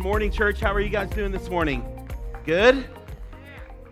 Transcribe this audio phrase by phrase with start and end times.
[0.00, 0.60] good morning, church.
[0.60, 1.84] How are you guys doing this morning?
[2.46, 2.88] Good?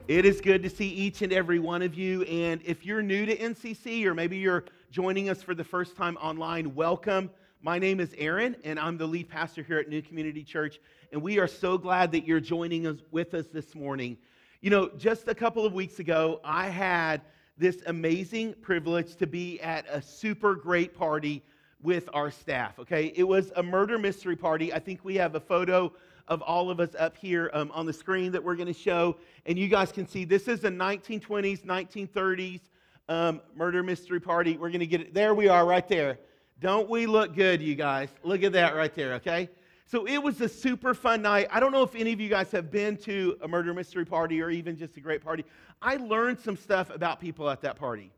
[0.08, 2.22] It is good to see each and every one of you.
[2.22, 6.16] And if you're new to NCC or maybe you're joining us for the first time
[6.16, 7.28] online, welcome.
[7.60, 10.80] My name is Aaron, and I'm the lead pastor here at New Community Church.
[11.12, 14.16] And we are so glad that you're joining us with us this morning.
[14.62, 17.20] You know, just a couple of weeks ago, I had
[17.58, 21.44] this amazing privilege to be at a super great party
[21.82, 23.12] with our staff, okay?
[23.14, 24.72] It was a murder mystery party.
[24.72, 25.92] I think we have a photo
[26.26, 29.16] of all of us up here um, on the screen that we're going to show.
[29.46, 32.60] And you guys can see this is a 1920s, 1930s
[33.08, 34.56] um, murder mystery party.
[34.56, 35.14] We're going to get it.
[35.14, 36.18] There we are, right there.
[36.60, 38.08] Don't we look good, you guys?
[38.22, 39.48] Look at that right there, okay?
[39.86, 41.46] So it was a super fun night.
[41.50, 44.42] I don't know if any of you guys have been to a murder mystery party
[44.42, 45.44] or even just a great party.
[45.80, 48.10] I learned some stuff about people at that party.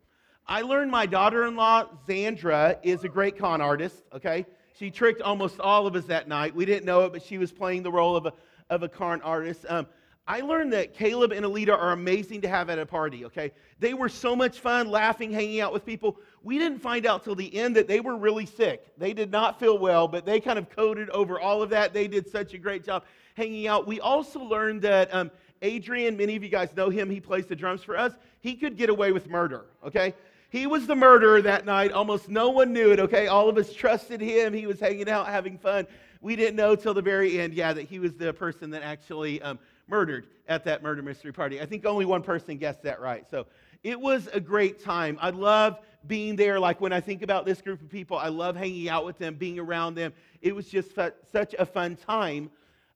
[0.51, 4.45] I learned my daughter in law, Zandra, is a great con artist, okay?
[4.77, 6.57] She tricked almost all of us that night.
[6.57, 8.33] We didn't know it, but she was playing the role of a,
[8.69, 9.65] of a con artist.
[9.69, 9.87] Um,
[10.27, 13.53] I learned that Caleb and Alita are amazing to have at a party, okay?
[13.79, 16.17] They were so much fun, laughing, hanging out with people.
[16.43, 18.85] We didn't find out till the end that they were really sick.
[18.99, 21.95] They did not feel well, but they kind of coded over all of that.
[21.95, 23.05] They did such a great job
[23.37, 23.87] hanging out.
[23.87, 25.31] We also learned that um,
[25.63, 28.15] Adrian, many of you guys know him, he plays the drums for us.
[28.41, 30.15] He could get away with murder, okay?
[30.51, 31.93] He was the murderer that night.
[31.93, 33.29] Almost no one knew it, okay?
[33.29, 34.53] All of us trusted him.
[34.53, 35.87] He was hanging out, having fun.
[36.21, 39.41] We didn't know till the very end, yeah, that he was the person that actually
[39.43, 41.61] um, murdered at that murder mystery party.
[41.61, 43.25] I think only one person guessed that right.
[43.31, 43.47] So
[43.85, 45.19] it was a great time.
[45.21, 46.59] I love being there.
[46.59, 49.37] Like when I think about this group of people, I love hanging out with them,
[49.37, 50.13] being around them.
[50.43, 52.51] It was just such a fun time.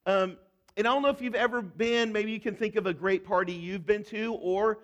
[0.07, 0.37] Um,
[0.77, 3.25] and I don't know if you've ever been, maybe you can think of a great
[3.25, 4.79] party you've been to, or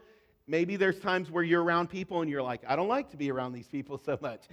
[0.51, 3.31] Maybe there's times where you're around people and you're like, I don't like to be
[3.31, 4.49] around these people so much.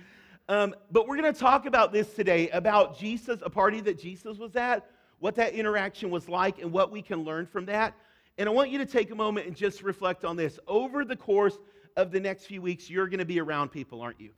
[0.48, 4.38] Um, but we're going to talk about this today about Jesus, a party that Jesus
[4.38, 4.88] was at,
[5.18, 7.96] what that interaction was like, and what we can learn from that.
[8.38, 10.60] And I want you to take a moment and just reflect on this.
[10.68, 11.58] Over the course
[11.96, 14.30] of the next few weeks, you're going to be around people, aren't you?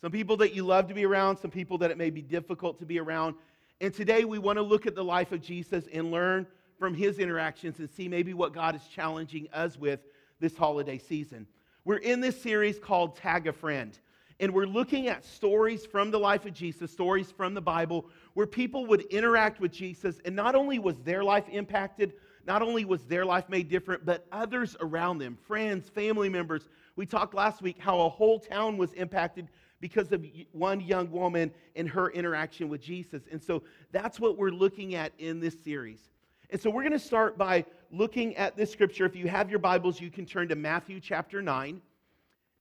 [0.00, 2.78] Some people that you love to be around, some people that it may be difficult
[2.78, 3.34] to be around.
[3.82, 6.46] And today we want to look at the life of Jesus and learn
[6.78, 10.00] from his interactions and see maybe what God is challenging us with
[10.42, 11.46] this holiday season.
[11.84, 13.96] We're in this series called Tag a Friend,
[14.40, 18.46] and we're looking at stories from the life of Jesus, stories from the Bible, where
[18.46, 22.14] people would interact with Jesus, and not only was their life impacted,
[22.44, 26.68] not only was their life made different, but others around them, friends, family members.
[26.96, 29.48] We talked last week how a whole town was impacted
[29.80, 33.22] because of one young woman and her interaction with Jesus.
[33.30, 36.11] And so that's what we're looking at in this series.
[36.52, 39.06] And so we're going to start by looking at this scripture.
[39.06, 41.80] If you have your Bibles, you can turn to Matthew chapter 9.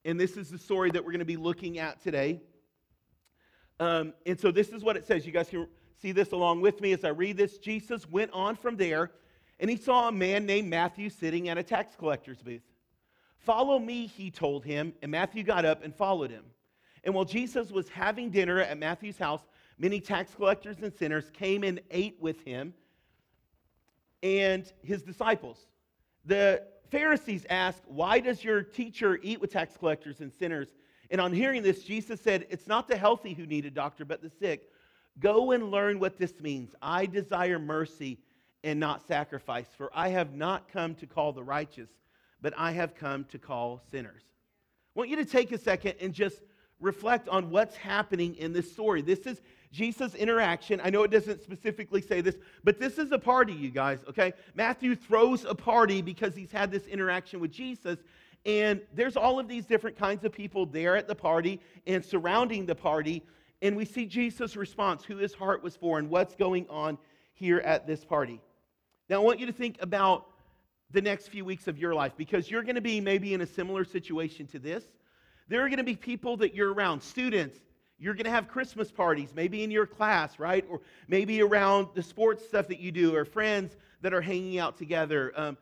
[0.05, 2.39] And this is the story that we're going to be looking at today.
[3.81, 5.25] Um, and so this is what it says.
[5.25, 5.67] You guys can
[6.01, 7.57] see this along with me as I read this.
[7.57, 9.11] Jesus went on from there,
[9.59, 12.63] and he saw a man named Matthew sitting at a tax collector's booth.
[13.39, 16.45] Follow me, he told him, and Matthew got up and followed him.
[17.03, 19.41] And while Jesus was having dinner at Matthew's house,
[19.77, 22.73] many tax collectors and sinners came and ate with him
[24.23, 25.65] and his disciples.
[26.25, 30.69] The Pharisees asked, Why does your teacher eat with tax collectors and sinners?
[31.09, 34.21] And on hearing this, Jesus said, It's not the healthy who need a doctor, but
[34.21, 34.69] the sick.
[35.19, 36.73] Go and learn what this means.
[36.81, 38.19] I desire mercy
[38.63, 41.89] and not sacrifice, for I have not come to call the righteous,
[42.41, 44.23] but I have come to call sinners.
[44.95, 46.41] I want you to take a second and just
[46.79, 49.01] reflect on what's happening in this story.
[49.01, 49.41] This is
[49.71, 50.81] Jesus' interaction.
[50.83, 54.33] I know it doesn't specifically say this, but this is a party, you guys, okay?
[54.53, 57.99] Matthew throws a party because he's had this interaction with Jesus.
[58.45, 62.65] And there's all of these different kinds of people there at the party and surrounding
[62.65, 63.23] the party.
[63.61, 66.97] And we see Jesus' response, who his heart was for, and what's going on
[67.33, 68.41] here at this party.
[69.09, 70.27] Now, I want you to think about
[70.91, 73.47] the next few weeks of your life because you're going to be maybe in a
[73.47, 74.83] similar situation to this.
[75.47, 77.59] There are going to be people that you're around, students,
[78.01, 80.65] you're going to have Christmas parties, maybe in your class, right?
[80.69, 84.75] Or maybe around the sports stuff that you do, or friends that are hanging out
[84.75, 85.31] together.
[85.35, 85.55] Um,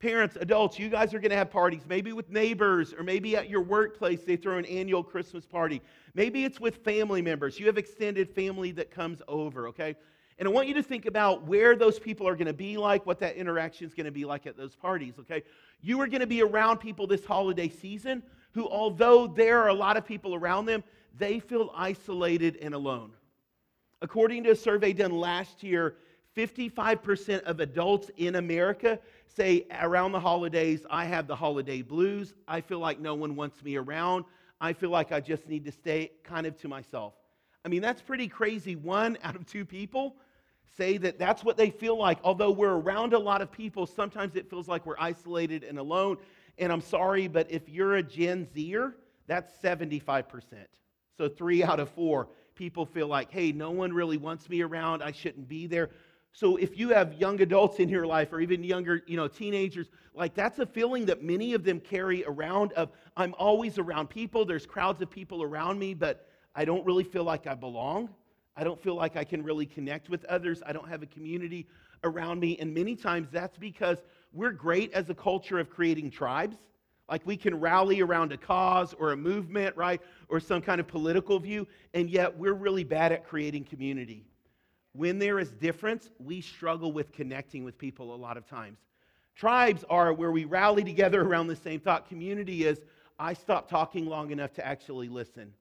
[0.00, 3.48] parents, adults, you guys are going to have parties, maybe with neighbors, or maybe at
[3.48, 5.80] your workplace, they throw an annual Christmas party.
[6.14, 7.58] Maybe it's with family members.
[7.60, 9.94] You have extended family that comes over, okay?
[10.38, 13.06] And I want you to think about where those people are going to be like,
[13.06, 15.44] what that interaction is going to be like at those parties, okay?
[15.82, 19.74] You are going to be around people this holiday season who, although there are a
[19.74, 20.82] lot of people around them,
[21.18, 23.12] they feel isolated and alone.
[24.02, 25.96] According to a survey done last year,
[26.36, 32.34] 55% of adults in America say around the holidays, I have the holiday blues.
[32.46, 34.24] I feel like no one wants me around.
[34.60, 37.14] I feel like I just need to stay kind of to myself.
[37.64, 38.76] I mean, that's pretty crazy.
[38.76, 40.16] One out of two people
[40.76, 42.18] say that that's what they feel like.
[42.22, 46.18] Although we're around a lot of people, sometimes it feels like we're isolated and alone.
[46.58, 48.94] And I'm sorry, but if you're a Gen Zer,
[49.26, 50.42] that's 75%.
[51.16, 55.02] So three out of four people feel like, hey, no one really wants me around.
[55.02, 55.90] I shouldn't be there.
[56.32, 59.88] So if you have young adults in your life or even younger, you know, teenagers,
[60.14, 64.44] like that's a feeling that many of them carry around of I'm always around people,
[64.44, 68.10] there's crowds of people around me, but I don't really feel like I belong.
[68.54, 70.62] I don't feel like I can really connect with others.
[70.66, 71.66] I don't have a community
[72.04, 72.58] around me.
[72.58, 73.98] And many times that's because
[74.32, 76.56] we're great as a culture of creating tribes.
[77.08, 80.00] Like we can rally around a cause or a movement, right?
[80.28, 84.24] Or some kind of political view, and yet we're really bad at creating community.
[84.92, 88.78] When there is difference, we struggle with connecting with people a lot of times.
[89.36, 92.08] Tribes are where we rally together around the same thought.
[92.08, 92.80] Community is
[93.18, 95.52] I stop talking long enough to actually listen.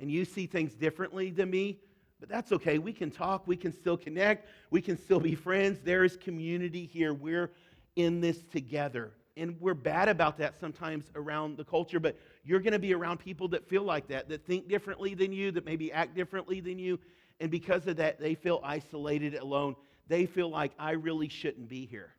[0.00, 1.78] And you see things differently than me,
[2.20, 2.78] but that's okay.
[2.78, 5.80] We can talk, we can still connect, we can still be friends.
[5.82, 7.14] There is community here.
[7.14, 7.50] We're
[7.96, 9.12] in this together.
[9.36, 13.18] And we're bad about that sometimes around the culture, but you're going to be around
[13.18, 16.78] people that feel like that, that think differently than you, that maybe act differently than
[16.78, 17.00] you,
[17.40, 19.74] and because of that, they feel isolated, alone.
[20.08, 22.12] They feel like I really shouldn't be here.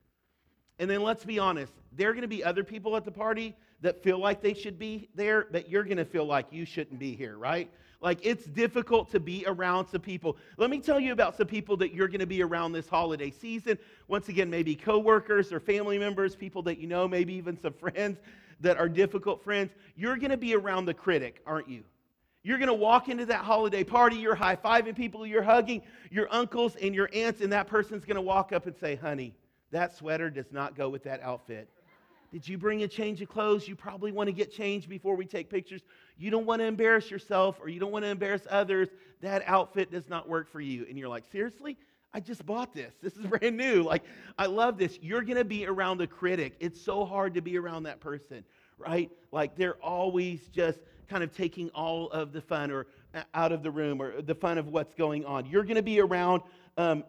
[0.77, 3.56] And then let's be honest, there are going to be other people at the party
[3.81, 7.00] that feel like they should be there, but you're going to feel like you shouldn't
[7.00, 7.69] be here, right?
[8.06, 10.38] Like it's difficult to be around some people.
[10.57, 13.31] Let me tell you about some people that you're going to be around this holiday
[13.31, 13.80] season.
[14.07, 18.19] Once again, maybe coworkers or family members, people that you know, maybe even some friends
[18.60, 19.72] that are difficult friends.
[19.96, 21.84] You're going to be around the critic, aren't you?
[22.44, 25.81] You're going to walk into that holiday party, you're high fiving people, you're hugging
[26.12, 29.34] your uncles and your aunts, and that person's going to walk up and say, Honey,
[29.72, 31.68] that sweater does not go with that outfit.
[32.31, 33.68] Did you bring a change of clothes?
[33.68, 35.81] You probably want to get changed before we take pictures.
[36.17, 38.89] You don't want to embarrass yourself or you don't want to embarrass others.
[39.21, 40.85] That outfit does not work for you.
[40.88, 41.77] And you're like, Seriously?
[42.13, 42.94] I just bought this.
[43.01, 43.83] This is brand new.
[43.83, 44.03] Like,
[44.38, 44.97] I love this.
[45.01, 46.56] You're going to be around the critic.
[46.62, 48.45] It's so hard to be around that person,
[48.77, 49.12] right?
[49.33, 50.79] Like, they're always just
[51.09, 54.33] kind of taking all of the fun or uh, out of the room or the
[54.33, 55.45] fun of what's going on.
[55.45, 56.41] You're going to be around
[56.77, 57.03] um,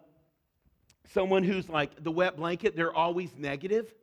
[1.13, 3.95] someone who's like the wet blanket, they're always negative.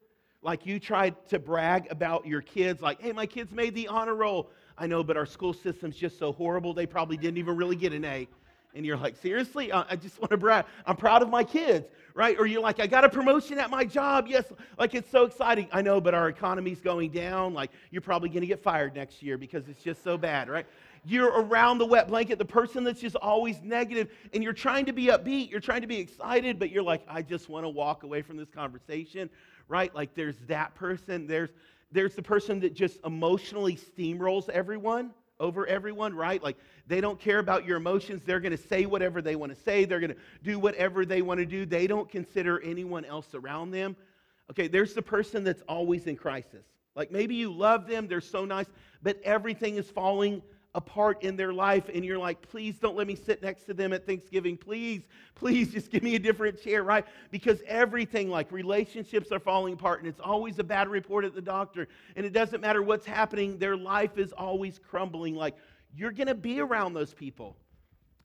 [0.41, 4.15] Like you tried to brag about your kids, like, hey, my kids made the honor
[4.15, 4.49] roll.
[4.77, 7.93] I know, but our school system's just so horrible, they probably didn't even really get
[7.93, 8.27] an A.
[8.75, 9.71] And you're like, seriously?
[9.71, 10.65] Uh, I just want to brag.
[10.85, 11.85] I'm proud of my kids,
[12.15, 12.35] right?
[12.39, 14.25] Or you're like, I got a promotion at my job.
[14.27, 14.45] Yes,
[14.79, 15.67] like it's so exciting.
[15.71, 17.53] I know, but our economy's going down.
[17.53, 20.65] Like you're probably going to get fired next year because it's just so bad, right?
[21.05, 24.93] You're around the wet blanket, the person that's just always negative, and you're trying to
[24.93, 25.51] be upbeat.
[25.51, 28.37] You're trying to be excited, but you're like, I just want to walk away from
[28.37, 29.29] this conversation,
[29.67, 29.93] right?
[29.93, 31.27] Like there's that person.
[31.27, 31.51] There's
[31.93, 36.41] there's the person that just emotionally steamrolls everyone over everyone, right?
[36.41, 36.57] Like
[36.87, 38.23] they don't care about your emotions.
[38.25, 39.85] They're going to say whatever they want to say.
[39.85, 41.65] They're going to do whatever they want to do.
[41.65, 43.95] They don't consider anyone else around them.
[44.51, 46.65] Okay, there's the person that's always in crisis.
[46.95, 48.67] Like maybe you love them, they're so nice,
[49.01, 50.41] but everything is falling
[50.75, 53.93] apart in their life and you're like, please don't let me sit next to them
[53.93, 54.57] at Thanksgiving.
[54.57, 57.05] Please, please just give me a different chair, right?
[57.29, 61.41] Because everything, like relationships are falling apart and it's always a bad report at the
[61.41, 61.87] doctor.
[62.15, 65.35] And it doesn't matter what's happening, their life is always crumbling.
[65.35, 65.55] Like
[65.95, 67.55] you're going to be around those people.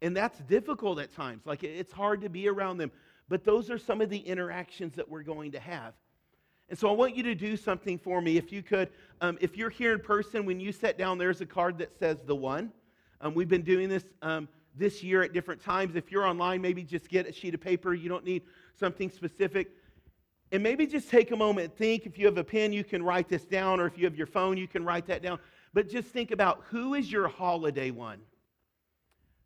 [0.01, 1.45] And that's difficult at times.
[1.45, 2.91] Like it's hard to be around them.
[3.29, 5.93] But those are some of the interactions that we're going to have.
[6.69, 8.37] And so I want you to do something for me.
[8.37, 11.47] If you could, um, if you're here in person, when you sit down, there's a
[11.47, 12.71] card that says the one.
[13.21, 15.97] Um, we've been doing this um, this year at different times.
[15.97, 17.95] If you're online, maybe just get a sheet of paper.
[17.95, 18.43] You don't need
[18.79, 19.71] something specific.
[20.53, 22.07] And maybe just take a moment, think.
[22.07, 24.27] If you have a pen, you can write this down, or if you have your
[24.27, 25.39] phone, you can write that down.
[25.73, 28.21] But just think about who is your holiday one?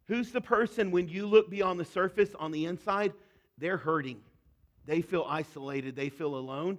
[0.06, 3.12] Who's the person when you look beyond the surface on the inside,
[3.58, 4.20] they're hurting.
[4.86, 6.78] They feel isolated, they feel alone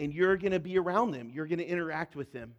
[0.00, 1.30] and you're going to be around them.
[1.32, 2.54] You're going to interact with them.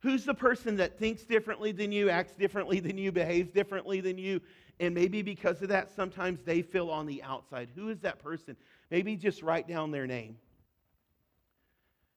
[0.00, 4.18] Who's the person that thinks differently than you, acts differently than you, behaves differently than
[4.18, 4.40] you,
[4.78, 7.70] and maybe because of that, sometimes they feel on the outside?
[7.74, 8.56] Who is that person?
[8.90, 10.36] Maybe just write down their name.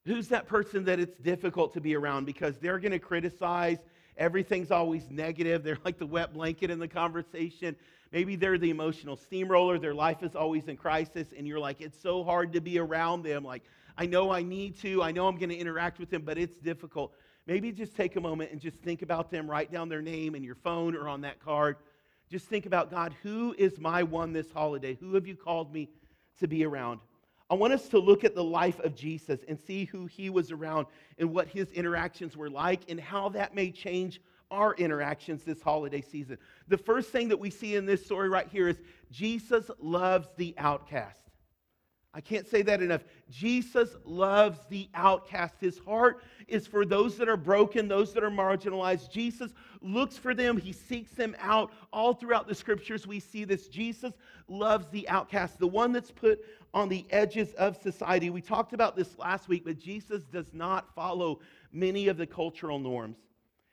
[0.04, 3.78] Who's that person that it's difficult to be around because they're going to criticize?
[4.16, 5.64] Everything's always negative.
[5.64, 7.74] They're like the wet blanket in the conversation.
[8.12, 9.78] Maybe they're the emotional steamroller.
[9.78, 13.22] Their life is always in crisis, and you're like, it's so hard to be around
[13.22, 13.42] them.
[13.42, 13.62] Like,
[13.96, 15.02] I know I need to.
[15.02, 17.14] I know I'm going to interact with them, but it's difficult.
[17.46, 19.50] Maybe just take a moment and just think about them.
[19.50, 21.76] Write down their name in your phone or on that card.
[22.30, 24.94] Just think about God, who is my one this holiday?
[24.94, 25.88] Who have you called me
[26.38, 27.00] to be around?
[27.50, 30.50] I want us to look at the life of Jesus and see who he was
[30.50, 30.86] around
[31.18, 34.20] and what his interactions were like and how that may change
[34.52, 36.38] our interactions this holiday season.
[36.68, 38.76] The first thing that we see in this story right here is
[39.10, 41.18] Jesus loves the outcast.
[42.14, 43.04] I can't say that enough.
[43.30, 45.54] Jesus loves the outcast.
[45.58, 49.10] His heart is for those that are broken, those that are marginalized.
[49.10, 51.72] Jesus looks for them, he seeks them out.
[51.90, 53.66] All throughout the scriptures, we see this.
[53.68, 54.12] Jesus
[54.46, 56.40] loves the outcast, the one that's put
[56.74, 58.28] on the edges of society.
[58.28, 61.40] We talked about this last week, but Jesus does not follow
[61.72, 63.16] many of the cultural norms.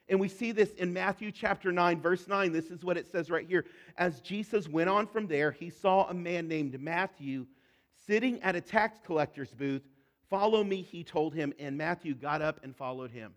[0.09, 2.51] And we see this in Matthew chapter 9, verse 9.
[2.51, 3.65] This is what it says right here.
[3.95, 7.45] As Jesus went on from there, he saw a man named Matthew
[8.07, 9.83] sitting at a tax collector's booth.
[10.27, 13.33] Follow me, he told him, and Matthew got up and followed him.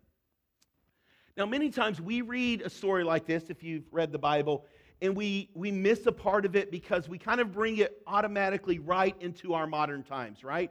[1.36, 4.64] Now, many times we read a story like this, if you've read the Bible,
[5.02, 8.78] and we, we miss a part of it because we kind of bring it automatically
[8.78, 10.70] right into our modern times, right?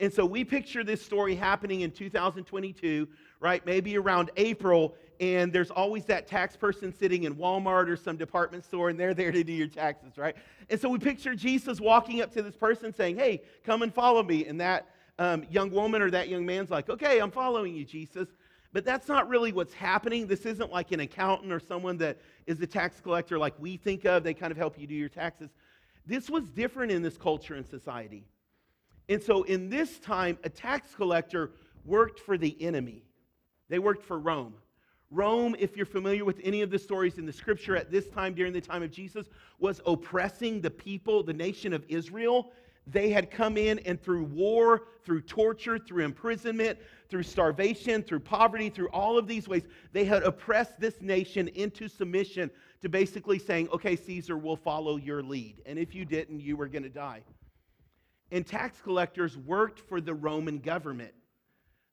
[0.00, 3.08] And so we picture this story happening in 2022,
[3.40, 3.64] right?
[3.64, 8.64] Maybe around April, and there's always that tax person sitting in Walmart or some department
[8.64, 10.34] store, and they're there to do your taxes, right?
[10.68, 14.24] And so we picture Jesus walking up to this person saying, Hey, come and follow
[14.24, 14.46] me.
[14.46, 14.88] And that
[15.20, 18.26] um, young woman or that young man's like, Okay, I'm following you, Jesus.
[18.72, 20.26] But that's not really what's happening.
[20.26, 24.04] This isn't like an accountant or someone that is a tax collector like we think
[24.04, 24.24] of.
[24.24, 25.50] They kind of help you do your taxes.
[26.04, 28.24] This was different in this culture and society.
[29.08, 31.52] And so in this time, a tax collector
[31.84, 33.04] worked for the enemy,
[33.68, 34.54] they worked for Rome.
[35.12, 38.32] Rome, if you're familiar with any of the stories in the scripture at this time,
[38.32, 39.26] during the time of Jesus,
[39.58, 42.50] was oppressing the people, the nation of Israel.
[42.86, 46.78] They had come in and through war, through torture, through imprisonment,
[47.10, 51.88] through starvation, through poverty, through all of these ways, they had oppressed this nation into
[51.88, 52.50] submission
[52.80, 55.60] to basically saying, okay, Caesar, we'll follow your lead.
[55.66, 57.22] And if you didn't, you were going to die.
[58.30, 61.12] And tax collectors worked for the Roman government.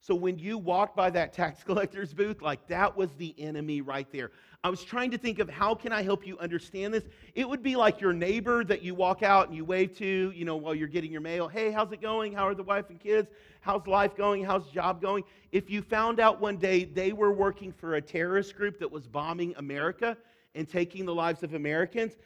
[0.02, 4.08] So when you walked by that tax collector's booth, like that was the enemy right
[4.12, 4.32] there.
[4.64, 7.06] I was trying to think of how can I help you understand this?
[7.34, 10.44] It would be like your neighbor that you walk out and you wave to, you
[10.44, 11.48] know, while you're getting your mail.
[11.48, 12.34] Hey, how's it going?
[12.34, 13.30] How are the wife and kids?
[13.62, 14.44] How's life going?
[14.44, 15.24] How's job going?
[15.54, 19.08] If you found out one day they were working for a terrorist group that was
[19.08, 20.18] bombing America
[20.56, 22.18] and taking the lives of Americans,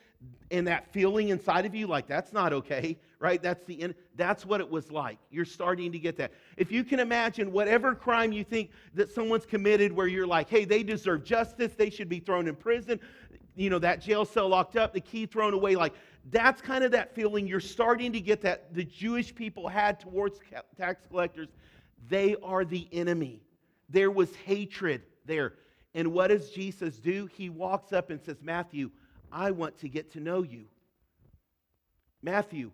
[0.51, 3.41] and that feeling inside of you like that's not okay right?
[3.41, 5.17] That's the end that's what it was like.
[5.31, 6.33] You're starting to get that.
[6.57, 10.65] If you can imagine whatever crime you think that someone's committed where you're like hey
[10.65, 12.99] they deserve justice they should be thrown in prison
[13.55, 15.93] you know that jail cell locked up the key thrown away like
[16.31, 17.47] that's kind of that feeling.
[17.47, 20.39] You're starting to get that the jewish people had towards
[20.77, 21.47] tax collectors.
[22.09, 23.41] They are the enemy.
[23.87, 25.53] There was hatred there.
[25.95, 27.29] And what does jesus do?
[27.37, 28.91] He walks up and says matthew
[29.31, 30.65] I want to get to know you.
[32.21, 32.71] Matthew,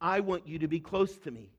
[0.00, 1.50] I want you to be close to me.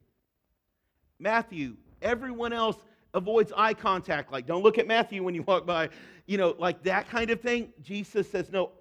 [1.20, 2.78] Matthew, everyone else
[3.14, 4.32] avoids eye contact.
[4.32, 5.90] Like, don't look at Matthew when you walk by.
[6.26, 7.70] You know, like that kind of thing.
[7.82, 8.72] Jesus says, No,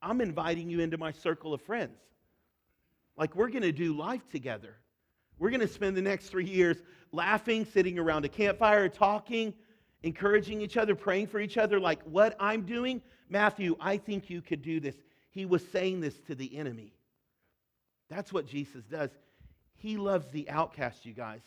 [0.00, 1.98] I'm inviting you into my circle of friends.
[3.16, 4.76] Like, we're going to do life together.
[5.38, 6.78] We're going to spend the next three years
[7.12, 9.54] laughing, sitting around a campfire, talking,
[10.02, 11.78] encouraging each other, praying for each other.
[11.78, 14.96] Like, what I'm doing, Matthew, I think you could do this.
[15.30, 16.93] He was saying this to the enemy.
[18.14, 19.10] That's what Jesus does.
[19.74, 21.40] He loves the outcast, you guys.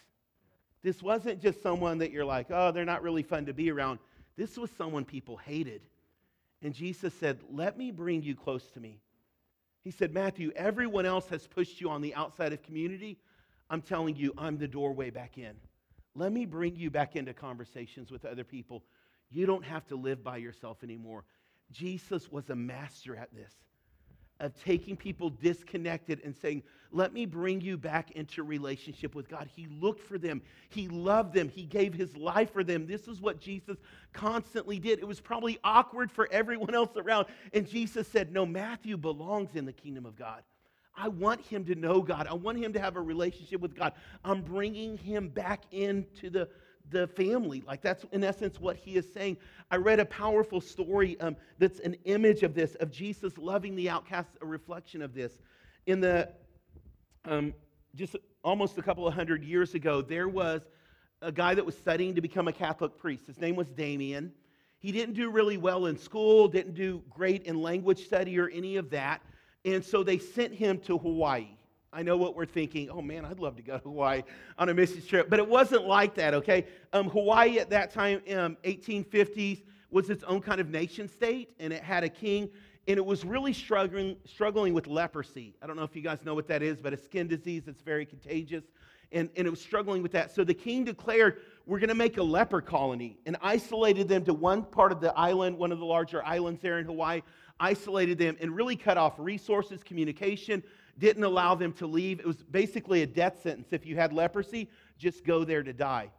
[0.84, 4.00] This wasn't just someone that you're like, oh, they're not really fun to be around.
[4.36, 5.82] This was someone people hated.
[6.62, 9.00] And Jesus said, Let me bring you close to me.
[9.84, 13.18] He said, Matthew, everyone else has pushed you on the outside of community.
[13.70, 15.54] I'm telling you, I'm the doorway back in.
[16.16, 18.84] Let me bring you back into conversations with other people.
[19.30, 21.24] You don't have to live by yourself anymore.
[21.72, 23.54] Jesus was a master at this,
[24.40, 29.50] of taking people disconnected and saying, Let me bring you back into relationship with God.
[29.56, 32.88] He looked for them, He loved them, He gave His life for them.
[32.88, 33.78] This is what Jesus
[34.14, 35.00] constantly did.
[35.00, 37.28] It was probably awkward for everyone else around.
[37.54, 40.44] And Jesus said, No, Matthew belongs in the kingdom of God.
[40.98, 42.26] I want him to know God.
[42.28, 43.94] I want him to have a relationship with God.
[44.26, 46.50] I'm bringing him back into the
[46.90, 47.64] the family.
[47.66, 49.38] Like that's in essence what he is saying.
[49.72, 53.90] I read a powerful story um, that's an image of this, of Jesus loving the
[53.90, 55.34] outcasts, a reflection of this.
[55.86, 56.30] In the
[57.26, 57.54] um,
[57.96, 60.62] just almost a couple of hundred years ago, there was
[61.22, 63.28] a guy that was studying to become a Catholic priest.
[63.28, 64.32] His name was Damien.
[64.80, 68.78] He didn't do really well in school, didn't do great in language study or any
[68.78, 69.22] of that.
[69.66, 71.57] And so they sent him to Hawaii.
[71.98, 72.92] I know what we're thinking.
[72.92, 74.22] Oh man, I'd love to go to Hawaii
[74.60, 75.32] on a missions trip.
[75.32, 76.68] But it wasn't like that, okay?
[76.94, 81.74] Um, Hawaii at that time, um, 1850s, was its own kind of nation state, and
[81.74, 82.50] it had a king,
[82.88, 85.56] and it was really struggling, struggling with leprosy.
[85.60, 87.82] I don't know if you guys know what that is, but a skin disease that's
[87.82, 88.66] very contagious.
[89.12, 90.32] and, and it was struggling with that.
[90.32, 94.36] So the king declared, We're going to make a leper colony and isolated them to
[94.36, 97.22] one part of the island, one of the larger islands there in Hawaii,
[97.60, 100.62] isolated them and really cut off resources, communication,
[101.00, 102.20] didn't allow them to leave.
[102.20, 103.68] It was basically a death sentence.
[103.72, 106.12] If you had leprosy, just go there to die.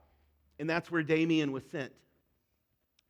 [0.59, 1.93] And that's where Damien was sent.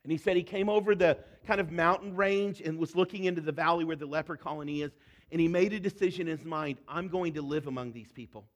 [0.04, 3.40] And he said he came over the kind of mountain range and was looking into
[3.40, 4.92] the valley where the leper colony is.
[5.30, 8.46] And he made a decision in his mind I'm going to live among these people.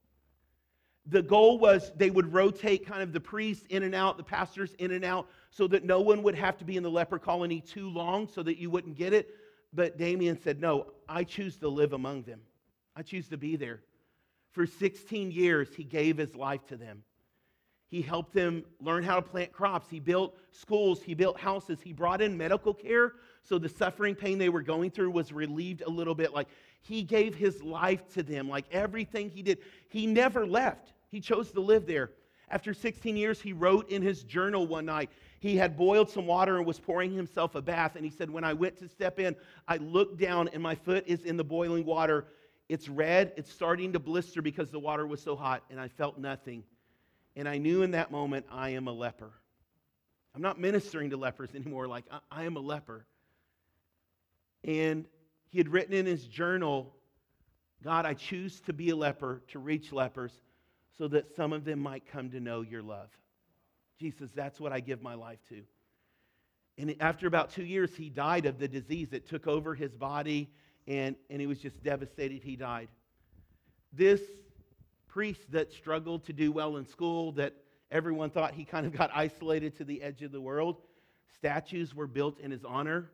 [1.07, 4.75] The goal was they would rotate kind of the priests in and out, the pastors
[4.79, 7.61] in and out, so that no one would have to be in the leper colony
[7.61, 9.35] too long so that you wouldn't get it.
[9.73, 12.41] But Damien said, No, I choose to live among them.
[12.97, 13.81] I choose to be there.
[14.53, 17.03] For 16 years, he gave his life to them.
[17.89, 19.89] He helped them learn how to plant crops.
[19.91, 21.03] He built schools.
[21.03, 21.79] He built houses.
[21.83, 25.83] He brought in medical care so the suffering pain they were going through was relieved
[25.83, 26.33] a little bit.
[26.33, 26.49] Like
[26.81, 29.59] he gave his life to them, like everything he did.
[29.89, 32.11] He never left, he chose to live there.
[32.49, 36.59] After 16 years, he wrote in his journal one night, he had boiled some water
[36.59, 37.97] and was pouring himself a bath.
[37.97, 39.35] And he said, When I went to step in,
[39.67, 42.27] I looked down and my foot is in the boiling water.
[42.73, 46.17] It's red, it's starting to blister because the water was so hot, and I felt
[46.17, 46.65] nothing.
[47.37, 49.31] And I knew in that moment, I am a leper.
[50.35, 53.05] I'm not ministering to lepers anymore, like, I, I am a leper.
[54.65, 55.05] And
[55.51, 56.95] he had written in his journal,
[57.85, 60.33] God, I choose to be a leper, to reach lepers,
[60.97, 63.11] so that some of them might come to know your love.
[64.01, 65.61] Jesus, that's what I give my life to.
[66.79, 70.49] And after about two years, he died of the disease that took over his body,
[70.87, 72.43] and, and he was just devastated.
[72.43, 72.89] He died.
[73.93, 74.21] This
[75.07, 77.55] priest that struggled to do well in school, that
[77.91, 80.79] everyone thought he kind of got isolated to the edge of the world,
[81.35, 83.11] statues were built in his honor.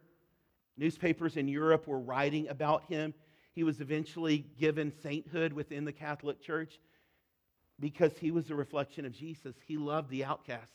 [0.76, 3.12] Newspapers in Europe were writing about him.
[3.52, 6.78] He was eventually given sainthood within the Catholic Church
[7.80, 9.56] because he was a reflection of Jesus.
[9.66, 10.72] He loved the outcast.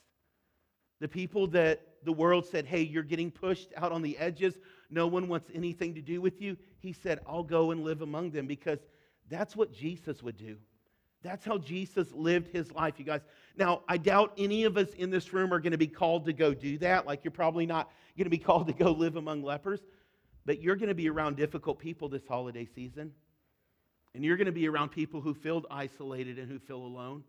[0.99, 4.57] The people that the world said, hey, you're getting pushed out on the edges.
[4.93, 6.55] No one wants anything to do with you.
[6.77, 8.77] He said, I'll go and live among them because
[9.27, 10.57] that's what Jesus would do.
[11.23, 13.21] That's how Jesus lived his life, you guys.
[13.57, 16.33] Now, I doubt any of us in this room are going to be called to
[16.33, 17.07] go do that.
[17.07, 19.79] Like, you're probably not going to be called to go live among lepers,
[20.45, 23.13] but you're going to be around difficult people this holiday season.
[24.13, 27.23] And you're going to be around people who feel isolated and who feel alone.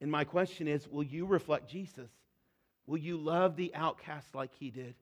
[0.00, 2.10] And my question is will you reflect Jesus?
[2.86, 4.96] Will you love the outcast like he did?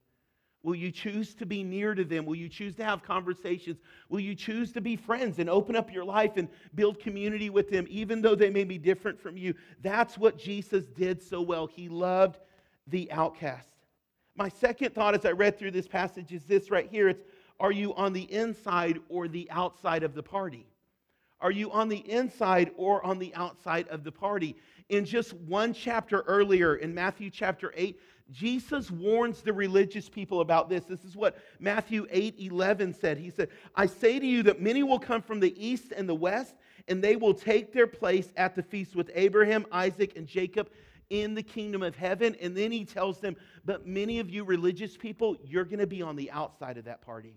[0.63, 2.25] Will you choose to be near to them?
[2.25, 3.79] Will you choose to have conversations?
[4.09, 7.69] Will you choose to be friends and open up your life and build community with
[7.69, 9.55] them, even though they may be different from you?
[9.83, 11.67] That's what Jesus did so well.
[11.67, 12.39] He loved
[12.87, 13.69] the outcast.
[14.37, 17.25] My second thought as I read through this passage is this right here it's
[17.63, 20.67] are you on the inside or the outside of the party?
[21.41, 24.57] Are you on the inside or on the outside of the party?
[24.89, 28.01] In just one chapter earlier, in Matthew chapter 8,
[28.33, 30.85] Jesus warns the religious people about this.
[30.85, 33.19] This is what Matthew 8 11 said.
[33.19, 36.15] He said, I say to you that many will come from the east and the
[36.15, 36.55] west,
[36.89, 40.71] and they will take their place at the feast with Abraham, Isaac, and Jacob
[41.11, 42.35] in the kingdom of heaven.
[42.41, 46.03] And then he tells them, But many of you religious people, you're going to be
[46.03, 47.37] on the outside of that party.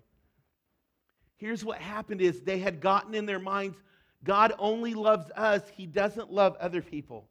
[1.38, 3.78] Here's what happened is they had gotten in their minds,
[4.24, 7.28] God only loves us, he doesn't love other people.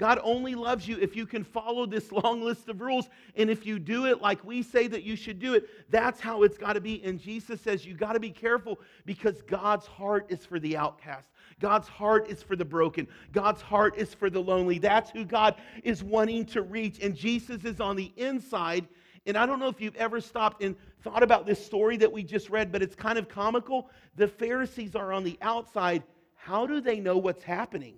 [0.00, 3.10] God only loves you if you can follow this long list of rules.
[3.36, 6.42] And if you do it like we say that you should do it, that's how
[6.42, 7.02] it's got to be.
[7.04, 11.28] And Jesus says you got to be careful because God's heart is for the outcast.
[11.60, 13.06] God's heart is for the broken.
[13.32, 14.78] God's heart is for the lonely.
[14.78, 16.98] That's who God is wanting to reach.
[17.00, 18.88] And Jesus is on the inside.
[19.26, 22.22] And I don't know if you've ever stopped and thought about this story that we
[22.22, 23.90] just read, but it's kind of comical.
[24.16, 26.04] The Pharisees are on the outside.
[26.36, 27.96] How do they know what's happening?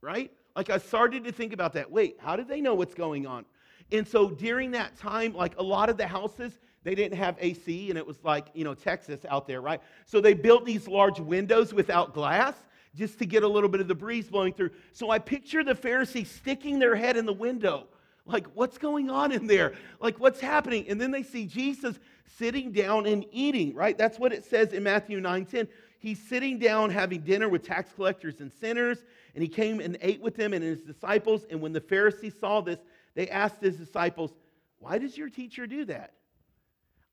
[0.00, 0.32] Right?
[0.58, 1.88] Like I started to think about that.
[1.88, 3.44] Wait, how did they know what's going on?
[3.92, 7.90] And so during that time, like a lot of the houses, they didn't have AC
[7.90, 9.80] and it was like, you know, Texas out there, right?
[10.04, 12.56] So they built these large windows without glass
[12.96, 14.70] just to get a little bit of the breeze blowing through.
[14.92, 17.86] So I picture the Pharisees sticking their head in the window.
[18.26, 19.74] Like, what's going on in there?
[20.00, 20.86] Like, what's happening?
[20.88, 22.00] And then they see Jesus
[22.36, 23.96] sitting down and eating, right?
[23.96, 25.68] That's what it says in Matthew 9 10.
[25.98, 28.98] He's sitting down having dinner with tax collectors and sinners.
[29.34, 31.44] And he came and ate with them and his disciples.
[31.50, 32.78] And when the Pharisees saw this,
[33.14, 34.32] they asked his disciples,
[34.78, 36.14] Why does your teacher do that?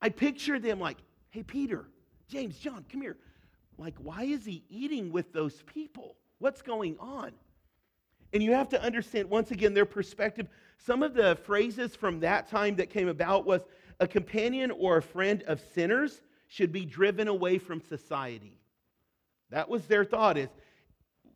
[0.01, 0.97] I picture them like,
[1.31, 1.85] Hey, Peter,
[2.27, 3.17] James, John, come here.
[3.77, 6.15] Like, why is he eating with those people?
[6.39, 7.31] What's going on?
[8.33, 10.47] And you have to understand, once again, their perspective.
[10.77, 13.61] Some of the phrases from that time that came about was
[13.99, 18.59] a companion or a friend of sinners should be driven away from society.
[19.51, 20.49] That was their thought is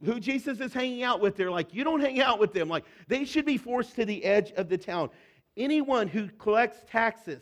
[0.04, 2.70] who Jesus is hanging out with, they're like, you don't hang out with them.
[2.70, 5.10] Like, they should be forced to the edge of the town.
[5.58, 7.42] Anyone who collects taxes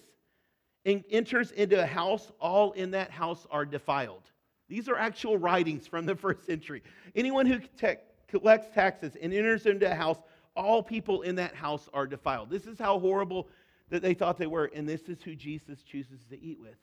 [0.85, 4.23] and enters into a house, all in that house are defiled.
[4.69, 6.81] These are actual writings from the first century.
[7.15, 10.17] Anyone who te- collects taxes and enters into a house,
[10.55, 12.49] all people in that house are defiled.
[12.49, 13.47] This is how horrible
[13.89, 16.75] that they thought they were, and this is who Jesus chooses to eat with.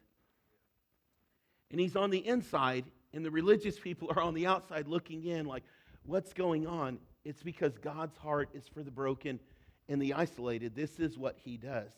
[1.70, 5.46] And he's on the inside, and the religious people are on the outside looking in,
[5.46, 5.62] like,
[6.04, 6.98] what's going on?
[7.24, 9.40] It's because God's heart is for the broken
[9.88, 10.74] and the isolated.
[10.74, 11.90] This is what he does.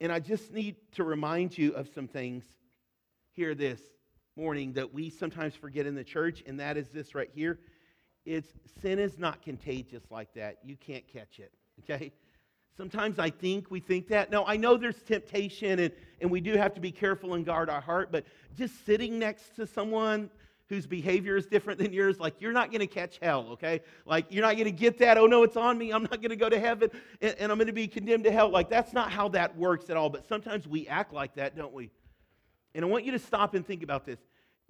[0.00, 2.44] And I just need to remind you of some things
[3.30, 3.80] here this
[4.36, 7.58] morning that we sometimes forget in the church, and that is this right here.
[8.24, 8.48] It's
[8.80, 10.58] sin is not contagious like that.
[10.64, 11.52] You can't catch it.
[11.80, 12.12] Okay?
[12.76, 14.30] Sometimes I think we think that.
[14.30, 17.68] No, I know there's temptation and, and we do have to be careful and guard
[17.68, 18.24] our heart, but
[18.56, 20.30] just sitting next to someone
[20.68, 23.82] whose behavior is different than yours, like you're not going to catch hell, okay?
[24.06, 26.30] Like you're not going to get that, oh no, it's on me, I'm not going
[26.30, 26.88] to go to heaven
[27.20, 28.48] and, and I'm going to be condemned to hell.
[28.48, 31.74] Like that's not how that works at all, but sometimes we act like that, don't
[31.74, 31.90] we?
[32.74, 34.18] And I want you to stop and think about this.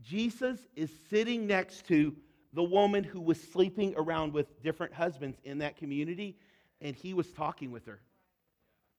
[0.01, 2.17] Jesus is sitting next to
[2.53, 6.37] the woman who was sleeping around with different husbands in that community
[6.83, 8.01] and he was talking with her.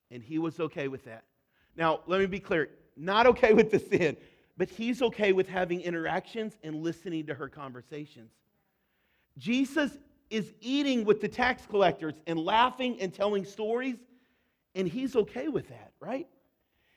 [0.10, 1.24] And he was okay with that.
[1.76, 4.18] Now, let me be clear not okay with the sin,
[4.58, 8.32] but he's okay with having interactions and listening to her conversations.
[9.38, 9.98] Jesus
[10.30, 13.98] is eating with the tax collectors and laughing and telling stories,
[14.76, 16.28] and he's okay with that, right?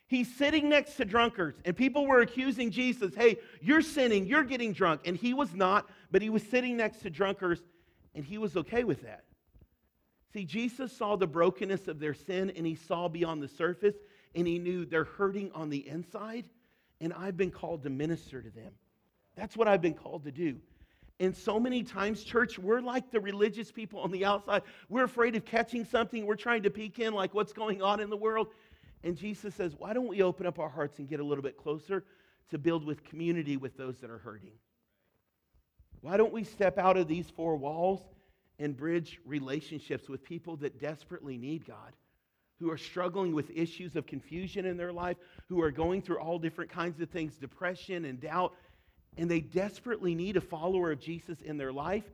[0.09, 4.73] He's sitting next to drunkards, and people were accusing Jesus, hey, you're sinning, you're getting
[4.73, 5.01] drunk.
[5.05, 7.63] And he was not, but he was sitting next to drunkards,
[8.15, 9.25] and he was okay with that.
[10.37, 13.95] See, Jesus saw the brokenness of their sin and he saw beyond the surface
[14.35, 16.45] and he knew they're hurting on the inside
[17.01, 18.73] and I've been called to minister to them.
[19.35, 20.59] That's what I've been called to do.
[21.21, 24.61] And so many times, church, we're like the religious people on the outside.
[24.91, 26.27] We're afraid of catching something.
[26.27, 28.49] We're trying to peek in, like what's going on in the world.
[29.05, 31.57] And Jesus says, why don't we open up our hearts and get a little bit
[31.57, 32.05] closer
[32.51, 34.53] to build with community with those that are hurting?
[36.03, 38.03] Why don't we step out of these four walls
[38.59, 41.93] and bridge relationships with people that desperately need God,
[42.59, 45.17] who are struggling with issues of confusion in their life,
[45.49, 48.55] who are going through all different kinds of things, depression and doubt,
[49.19, 52.05] and they desperately need a follower of Jesus in their life.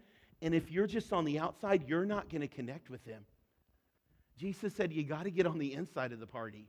[0.41, 3.25] And if you're just on the outside, you're not going to connect with them.
[4.37, 6.67] Jesus said, You got to get on the inside of the party.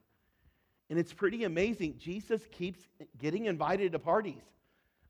[0.90, 1.96] And it's pretty amazing.
[1.98, 2.80] Jesus keeps
[3.18, 4.44] getting invited to parties.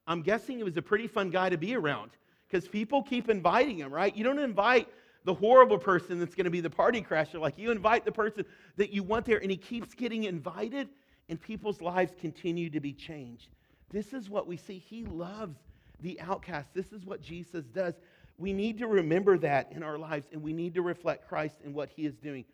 [0.08, 2.12] I'm guessing he was a pretty fun guy to be around
[2.54, 4.16] because people keep inviting him, right?
[4.16, 4.88] You don't invite
[5.26, 7.40] the horrible person that's going to be the party crasher.
[7.40, 8.46] Like you invite the person
[8.78, 10.88] that you want there, and he keeps getting invited,
[11.30, 13.48] and people's lives continue to be changed.
[13.92, 14.78] This is what we see.
[14.78, 15.58] He loves
[16.02, 16.68] the outcast.
[16.76, 17.96] This is what Jesus does.
[18.38, 21.74] We need to remember that in our lives, and we need to reflect Christ and
[21.74, 22.46] what he is doing.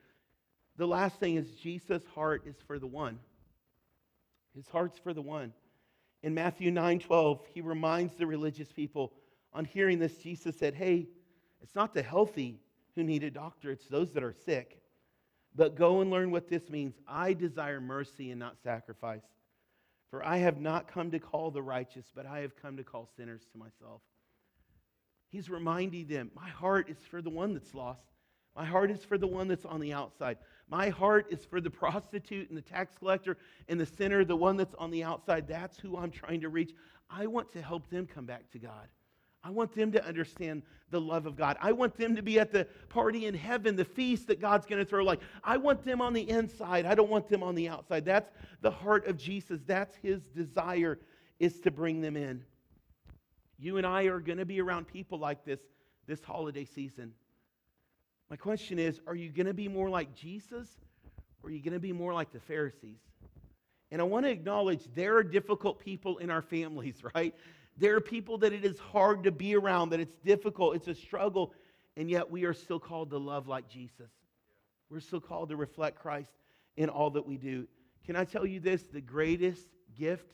[0.78, 3.20] The last thing is Jesus' heart is for the one.
[4.56, 5.52] His heart's for the one.
[6.24, 9.12] In Matthew 9 12, he reminds the religious people
[9.54, 11.08] on hearing this, Jesus said, Hey,
[11.62, 12.60] it's not the healthy
[12.96, 14.82] who need a doctor, it's those that are sick.
[15.56, 16.96] But go and learn what this means.
[17.08, 19.24] I desire mercy and not sacrifice.
[20.10, 23.10] For I have not come to call the righteous, but I have come to call
[23.16, 24.02] sinners to myself.
[25.30, 28.02] He's reminding them, My heart is for the one that's lost.
[28.56, 30.38] My heart is for the one that's on the outside.
[30.70, 34.58] My heart is for the prostitute and the tax collector and the sinner, the one
[34.58, 35.48] that's on the outside.
[35.48, 36.74] That's who I'm trying to reach.
[37.10, 38.88] I want to help them come back to God.
[39.44, 41.58] I want them to understand the love of God.
[41.62, 44.80] I want them to be at the party in heaven, the feast that God's going
[44.80, 45.04] to throw.
[45.04, 46.86] Like, I want them on the inside.
[46.86, 48.06] I don't want them on the outside.
[48.06, 48.30] That's
[48.62, 49.62] the heart of Jesus.
[49.66, 51.00] That's his desire
[51.40, 52.44] is to bring them in.
[53.58, 55.60] You and I are going to be around people like this
[56.10, 57.14] this holiday season.
[58.30, 60.68] My question is, are you going to be more like Jesus
[61.42, 63.00] or are you going to be more like the Pharisees?
[63.92, 67.36] And I want to acknowledge there are difficult people in our families, right?
[67.80, 70.96] There are people that it is hard to be around, that it's difficult, it's a
[70.96, 71.54] struggle,
[71.96, 74.12] and yet we are still called to love like Jesus.
[74.90, 76.32] We're still called to reflect Christ
[76.76, 77.68] in all that we do.
[78.06, 78.84] Can I tell you this?
[78.84, 79.66] The greatest
[79.98, 80.30] gift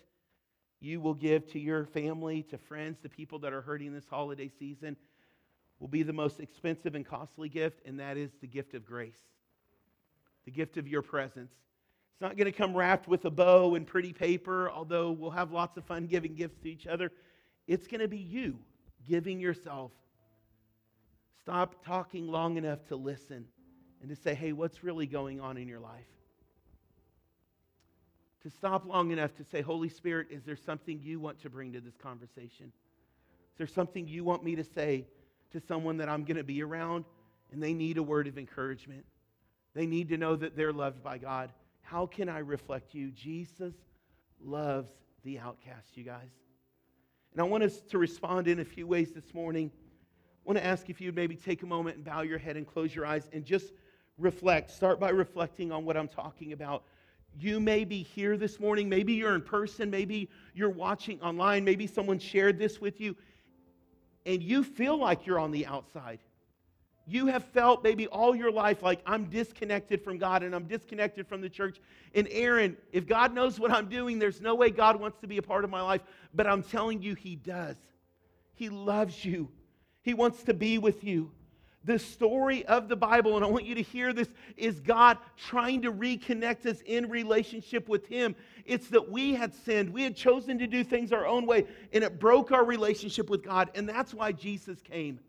[0.80, 4.50] you will give to your family, to friends, to people that are hurting this holiday
[4.60, 4.96] season
[5.80, 9.20] will be the most expensive and costly gift, and that is the gift of grace,
[10.46, 11.52] the gift of your presence.
[12.14, 15.52] It's not going to come wrapped with a bow and pretty paper, although we'll have
[15.52, 17.12] lots of fun giving gifts to each other.
[17.68, 18.60] It's going to be you
[19.08, 19.92] giving yourself.
[21.42, 23.46] Stop talking long enough to listen
[24.02, 26.06] and to say, hey, what's really going on in your life?
[28.44, 31.74] To stop long enough to say, Holy Spirit, is there something you want to bring
[31.74, 32.72] to this conversation?
[33.52, 35.06] Is there something you want me to say
[35.52, 37.06] to someone that I'm going to be around
[37.52, 39.06] and they need a word of encouragement?
[39.74, 41.52] They need to know that they're loved by God.
[41.82, 43.12] How can I reflect you?
[43.12, 43.74] Jesus
[44.44, 44.92] loves
[45.24, 46.30] the outcast, you guys.
[47.36, 49.70] And I want us to respond in a few ways this morning.
[49.76, 52.66] I want to ask if you'd maybe take a moment and bow your head and
[52.66, 53.74] close your eyes and just
[54.18, 54.72] reflect.
[54.72, 56.84] Start by reflecting on what I'm talking about.
[57.38, 58.88] You may be here this morning.
[58.88, 59.90] Maybe you're in person.
[59.90, 61.66] Maybe you're watching online.
[61.66, 63.18] Maybe someone shared this with you.
[64.26, 66.20] And you feel like you're on the outside.
[67.08, 71.28] You have felt maybe all your life like I'm disconnected from God and I'm disconnected
[71.28, 71.80] from the church.
[72.16, 75.38] And Aaron, if God knows what I'm doing, there's no way God wants to be
[75.38, 76.02] a part of my life.
[76.34, 77.76] But I'm telling you, He does.
[78.56, 79.50] He loves you,
[80.02, 81.32] He wants to be with you.
[81.84, 85.84] The story of the Bible, and I want you to hear this, is God trying
[85.84, 88.36] to reconnect us in relationship with Him.
[88.66, 89.92] It's that we had sinned.
[89.92, 93.44] We had chosen to do things our own way, and it broke our relationship with
[93.44, 93.70] God.
[93.76, 95.20] And that's why Jesus came.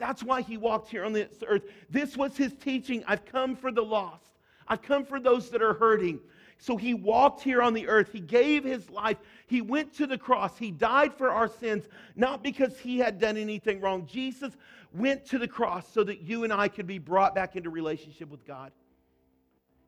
[0.00, 1.62] That's why he walked here on this earth.
[1.90, 3.04] This was his teaching.
[3.06, 4.32] I've come for the lost,
[4.66, 6.18] I've come for those that are hurting.
[6.62, 8.12] So he walked here on the earth.
[8.12, 9.16] He gave his life.
[9.46, 10.58] He went to the cross.
[10.58, 11.86] He died for our sins,
[12.16, 14.06] not because he had done anything wrong.
[14.06, 14.52] Jesus
[14.92, 18.28] went to the cross so that you and I could be brought back into relationship
[18.28, 18.72] with God.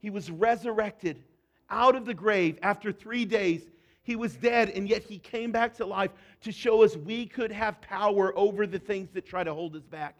[0.00, 1.22] He was resurrected
[1.68, 3.62] out of the grave after three days.
[4.02, 6.10] He was dead, and yet he came back to life
[6.42, 9.84] to show us we could have power over the things that try to hold us
[9.84, 10.16] back.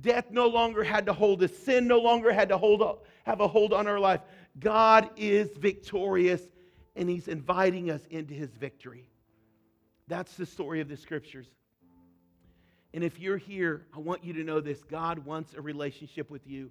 [0.00, 3.40] Death no longer had to hold us, sin no longer had to hold, up, have
[3.40, 4.20] a hold on our life.
[4.58, 6.42] God is victorious,
[6.96, 9.08] and he's inviting us into his victory.
[10.08, 11.46] That's the story of the scriptures.
[12.94, 16.46] And if you're here, I want you to know this God wants a relationship with
[16.46, 16.70] you.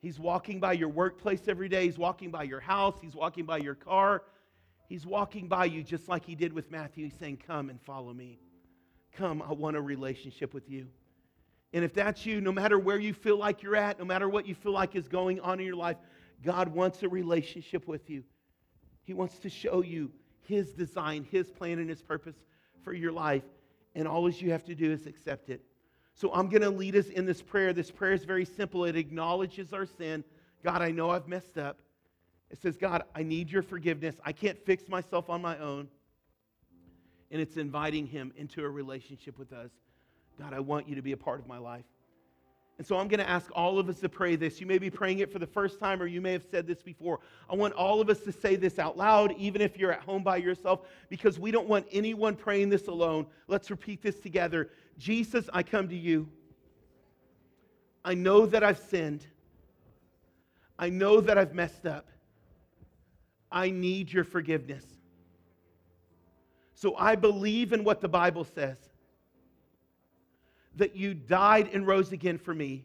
[0.00, 3.58] He's walking by your workplace every day, He's walking by your house, He's walking by
[3.58, 4.22] your car.
[4.90, 7.04] He's walking by you just like he did with Matthew.
[7.04, 8.40] He's saying, Come and follow me.
[9.12, 10.88] Come, I want a relationship with you.
[11.72, 14.48] And if that's you, no matter where you feel like you're at, no matter what
[14.48, 15.96] you feel like is going on in your life,
[16.42, 18.24] God wants a relationship with you.
[19.04, 20.10] He wants to show you
[20.48, 22.42] His design, His plan, and His purpose
[22.82, 23.44] for your life.
[23.94, 25.62] And all you have to do is accept it.
[26.14, 27.72] So I'm going to lead us in this prayer.
[27.72, 28.86] This prayer is very simple.
[28.86, 30.24] It acknowledges our sin.
[30.64, 31.78] God, I know I've messed up.
[32.50, 34.16] It says, God, I need your forgiveness.
[34.24, 35.88] I can't fix myself on my own.
[37.30, 39.70] And it's inviting him into a relationship with us.
[40.38, 41.84] God, I want you to be a part of my life.
[42.80, 44.58] And so I'm going to ask all of us to pray this.
[44.58, 46.82] You may be praying it for the first time, or you may have said this
[46.82, 47.20] before.
[47.50, 50.22] I want all of us to say this out loud, even if you're at home
[50.22, 53.26] by yourself, because we don't want anyone praying this alone.
[53.48, 56.26] Let's repeat this together Jesus, I come to you.
[58.02, 59.26] I know that I've sinned.
[60.78, 62.08] I know that I've messed up.
[63.52, 64.84] I need your forgiveness.
[66.74, 68.78] So I believe in what the Bible says
[70.76, 72.84] that you died and rose again for me.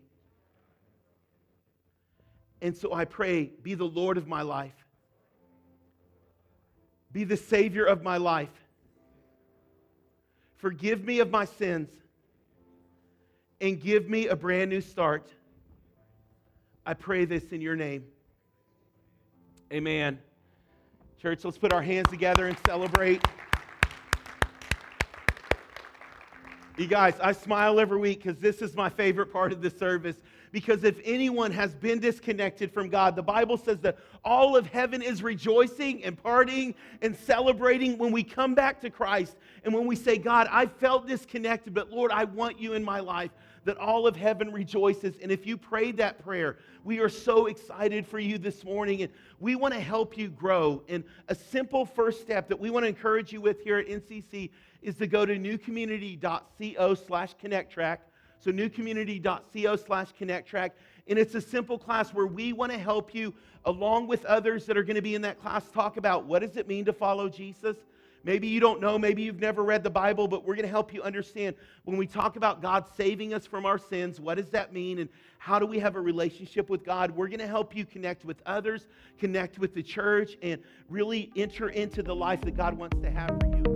[2.61, 4.73] And so I pray, be the Lord of my life,
[7.11, 8.49] be the Savior of my life.
[10.57, 11.89] Forgive me of my sins
[13.61, 15.29] and give me a brand new start.
[16.85, 18.05] I pray this in your name.
[19.71, 20.19] Amen.
[21.25, 23.19] Church, let's put our hands together and celebrate.
[26.77, 30.17] You guys, I smile every week because this is my favorite part of the service.
[30.51, 35.01] Because if anyone has been disconnected from God, the Bible says that all of heaven
[35.01, 39.95] is rejoicing and partying and celebrating when we come back to Christ and when we
[39.95, 43.31] say, God, I felt disconnected, but Lord, I want you in my life
[43.65, 45.15] that all of heaven rejoices.
[45.21, 49.01] And if you prayed that prayer, we are so excited for you this morning.
[49.01, 50.83] And we want to help you grow.
[50.87, 54.51] And a simple first step that we want to encourage you with here at NCC
[54.81, 58.01] is to go to newcommunity.co slash connect track.
[58.39, 60.73] So newcommunity.co slash connect track.
[61.07, 63.33] And it's a simple class where we want to help you,
[63.65, 66.55] along with others that are going to be in that class, talk about what does
[66.55, 67.77] it mean to follow Jesus?
[68.25, 70.91] Maybe you don't know, maybe you've never read the Bible, but we're going to help
[70.91, 74.73] you understand when we talk about God saving us from our sins, what does that
[74.73, 77.11] mean and how do we have a relationship with God?
[77.11, 78.87] We're going to help you connect with others,
[79.19, 80.59] connect with the church, and
[80.89, 83.74] really enter into the life that God wants to have for you.